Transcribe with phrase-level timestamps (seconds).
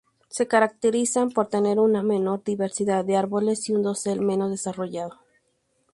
[0.29, 5.19] Se caracterizan por tener una menor diversidad de árboles y un dosel menos desarrollado.